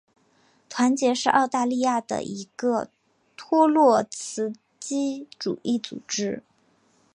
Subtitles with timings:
[0.67, 2.89] 团结是澳大利亚的一个
[3.37, 6.41] 托洛茨基主义组织。